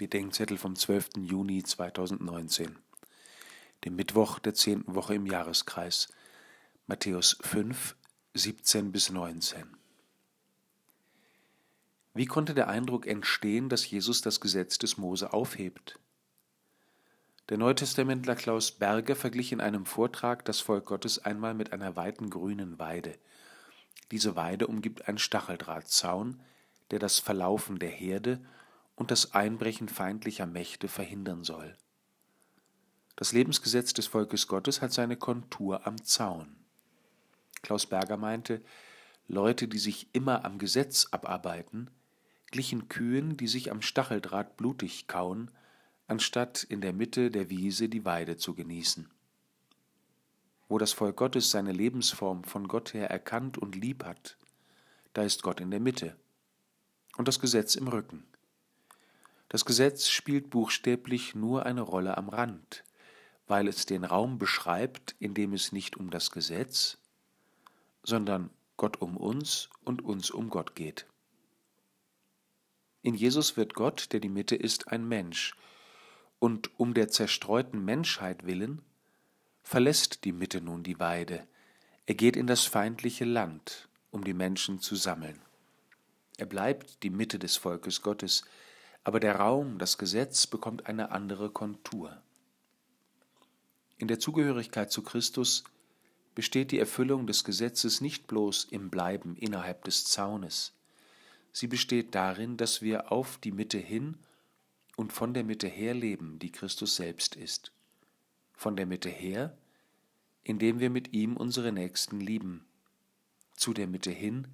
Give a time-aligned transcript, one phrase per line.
[0.00, 1.10] Bedenkzettel vom 12.
[1.18, 2.74] Juni 2019,
[3.84, 6.08] dem Mittwoch der zehnten Woche im Jahreskreis,
[6.86, 7.96] Matthäus 5,
[8.32, 9.62] 17 bis 19.
[12.14, 15.98] Wie konnte der Eindruck entstehen, dass Jesus das Gesetz des Mose aufhebt?
[17.50, 22.30] Der Neutestamentler Klaus Berger verglich in einem Vortrag das Volk Gottes einmal mit einer weiten
[22.30, 23.18] grünen Weide.
[24.12, 26.40] Diese Weide umgibt ein Stacheldrahtzaun,
[26.90, 28.40] der das Verlaufen der Herde
[29.00, 31.74] und das Einbrechen feindlicher Mächte verhindern soll.
[33.16, 36.54] Das Lebensgesetz des Volkes Gottes hat seine Kontur am Zaun.
[37.62, 38.60] Klaus Berger meinte,
[39.26, 41.88] Leute, die sich immer am Gesetz abarbeiten,
[42.50, 45.50] glichen Kühen, die sich am Stacheldraht blutig kauen,
[46.06, 49.08] anstatt in der Mitte der Wiese die Weide zu genießen.
[50.68, 54.36] Wo das Volk Gottes seine Lebensform von Gott her erkannt und lieb hat,
[55.14, 56.16] da ist Gott in der Mitte
[57.16, 58.24] und das Gesetz im Rücken.
[59.50, 62.84] Das Gesetz spielt buchstäblich nur eine Rolle am Rand,
[63.48, 66.98] weil es den Raum beschreibt, in dem es nicht um das Gesetz,
[68.04, 71.04] sondern Gott um uns und uns um Gott geht.
[73.02, 75.56] In Jesus wird Gott, der die Mitte ist, ein Mensch,
[76.38, 78.82] und um der zerstreuten Menschheit willen
[79.64, 81.46] verlässt die Mitte nun die Weide,
[82.06, 85.40] er geht in das feindliche Land, um die Menschen zu sammeln.
[86.38, 88.44] Er bleibt die Mitte des Volkes Gottes,
[89.04, 92.22] aber der Raum, das Gesetz bekommt eine andere Kontur.
[93.96, 95.64] In der Zugehörigkeit zu Christus
[96.34, 100.72] besteht die Erfüllung des Gesetzes nicht bloß im Bleiben innerhalb des Zaunes,
[101.52, 104.16] sie besteht darin, dass wir auf die Mitte hin
[104.96, 107.72] und von der Mitte her leben, die Christus selbst ist.
[108.54, 109.56] Von der Mitte her,
[110.42, 112.64] indem wir mit ihm unsere Nächsten lieben,
[113.56, 114.48] zu der Mitte hin,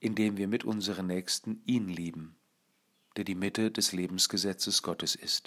[0.00, 2.36] indem wir mit unseren Nächsten ihn lieben
[3.16, 5.40] der die Mitte des Lebensgesetzes Gottes ist.